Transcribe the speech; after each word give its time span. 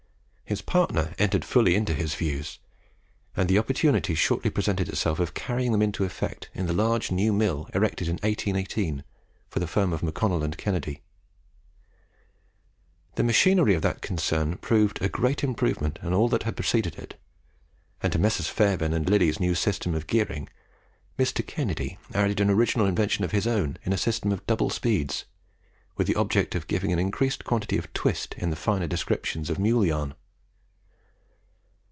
His 0.43 0.61
partner 0.61 1.13
entered 1.17 1.45
fully 1.45 1.75
into 1.75 1.93
his 1.93 2.13
views; 2.13 2.59
and 3.37 3.47
the 3.47 3.57
opportunity 3.57 4.13
shortly 4.15 4.49
presented 4.49 4.89
itself 4.89 5.17
of 5.21 5.33
carrying 5.33 5.71
them 5.71 5.81
into 5.81 6.03
effect 6.03 6.49
in 6.53 6.65
the 6.65 6.73
large 6.73 7.09
new 7.09 7.31
mill 7.31 7.69
erected 7.73 8.09
in 8.09 8.15
1818, 8.15 9.05
for 9.47 9.59
the 9.61 9.67
firm 9.67 9.93
of 9.93 10.01
MacConnel 10.03 10.43
and 10.43 10.57
Kennedy. 10.57 11.03
The 13.15 13.23
machinery 13.23 13.75
of 13.75 13.81
that 13.83 14.01
concern 14.01 14.57
proved 14.57 15.01
a 15.01 15.07
great 15.07 15.41
improvement 15.41 15.99
on 16.03 16.13
all 16.13 16.27
that 16.27 16.43
had 16.43 16.57
preceded 16.57 16.95
it; 16.97 17.17
and, 18.03 18.11
to 18.11 18.19
Messrs. 18.19 18.49
Fairbairn 18.49 18.91
and 18.91 19.09
Lillie's 19.09 19.39
new 19.39 19.55
system 19.55 19.95
of 19.95 20.05
gearing 20.05 20.49
Mr. 21.17 21.47
Kennedy 21.47 21.97
added 22.13 22.41
an 22.41 22.49
original 22.49 22.87
invention 22.87 23.23
of 23.23 23.31
his 23.31 23.47
own 23.47 23.77
in 23.85 23.93
a 23.93 23.97
system 23.97 24.33
of 24.33 24.45
double 24.47 24.69
speeds, 24.69 25.23
with 25.95 26.07
the 26.07 26.15
object 26.15 26.55
of 26.55 26.67
giving 26.67 26.91
an 26.91 26.99
increased 26.99 27.45
quantity 27.45 27.77
of 27.77 27.93
twist 27.93 28.35
in 28.37 28.49
the 28.49 28.57
finer 28.57 28.85
descriptions 28.87 29.49
of 29.49 29.57
mule 29.57 29.85
yarn. 29.85 30.13